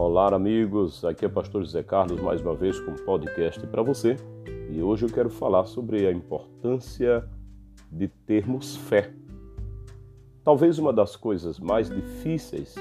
[0.00, 1.04] Olá, amigos.
[1.04, 4.14] Aqui é o pastor José Carlos mais uma vez com um podcast para você.
[4.70, 7.28] E hoje eu quero falar sobre a importância
[7.90, 9.12] de termos fé.
[10.44, 12.76] Talvez uma das coisas mais difíceis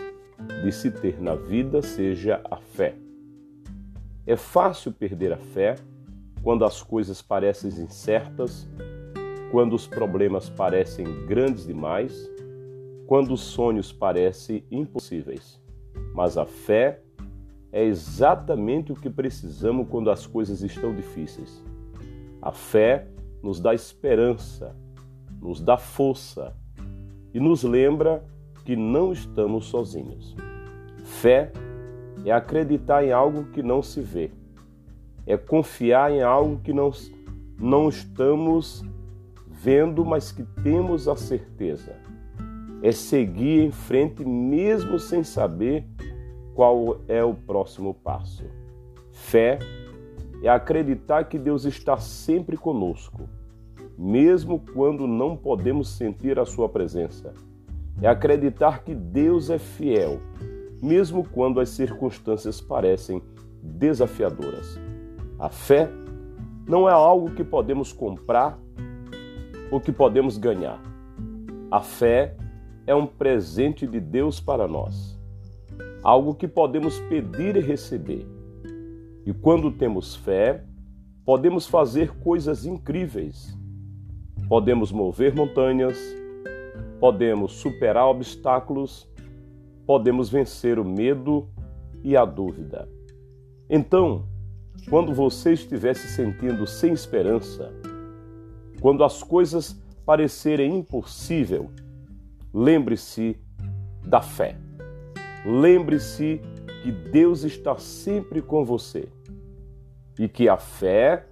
[0.64, 2.96] de se ter na vida seja a fé.
[4.28, 5.74] É fácil perder a fé
[6.44, 8.70] quando as coisas parecem incertas,
[9.50, 12.30] quando os problemas parecem grandes demais,
[13.08, 15.60] quando os sonhos parecem impossíveis.
[16.14, 17.02] Mas a fé
[17.72, 21.64] é exatamente o que precisamos quando as coisas estão difíceis.
[22.42, 23.08] A fé
[23.44, 24.76] nos dá esperança,
[25.42, 26.56] nos dá força
[27.34, 28.24] e nos lembra
[28.64, 30.36] que não estamos sozinhos.
[31.04, 31.52] Fé
[32.26, 34.32] é acreditar em algo que não se vê,
[35.26, 36.92] é confiar em algo que não,
[37.60, 38.84] não estamos
[39.48, 41.96] vendo, mas que temos a certeza.
[42.82, 45.86] É seguir em frente mesmo sem saber
[46.58, 48.44] qual é o próximo passo.
[49.12, 49.60] Fé
[50.42, 53.30] é acreditar que Deus está sempre conosco,
[53.96, 57.32] mesmo quando não podemos sentir a Sua presença.
[58.02, 60.20] É acreditar que Deus é fiel,
[60.82, 63.22] mesmo quando as circunstâncias parecem
[63.62, 64.80] desafiadoras.
[65.38, 65.88] A fé
[66.68, 68.58] não é algo que podemos comprar
[69.70, 70.82] ou que podemos ganhar.
[71.70, 72.36] A fé
[72.88, 75.17] é um presente de Deus para nós
[76.04, 78.26] algo que podemos pedir e receber.
[79.26, 80.64] E quando temos fé,
[81.26, 83.58] podemos fazer coisas incríveis.
[84.48, 85.98] Podemos mover montanhas,
[87.00, 89.10] podemos superar obstáculos,
[89.86, 91.50] podemos vencer o medo
[92.04, 92.88] e a dúvida.
[93.70, 94.26] Então,
[94.90, 97.74] quando você estiver se sentindo sem esperança,
[98.80, 101.70] quando as coisas parecerem impossível,
[102.54, 103.38] lembre-se
[104.06, 104.67] da fé.
[105.48, 106.42] Lembre-se
[106.84, 109.08] que Deus está sempre com você
[110.20, 111.26] e que a fé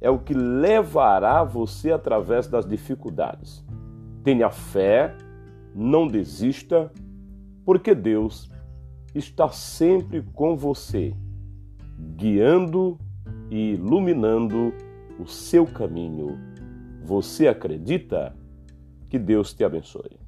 [0.00, 3.64] é o que levará você através das dificuldades.
[4.22, 5.12] Tenha fé,
[5.74, 6.92] não desista,
[7.64, 8.48] porque Deus
[9.12, 11.12] está sempre com você,
[12.16, 12.96] guiando
[13.50, 14.72] e iluminando
[15.18, 16.38] o seu caminho.
[17.02, 18.36] Você acredita?
[19.08, 20.27] Que Deus te abençoe.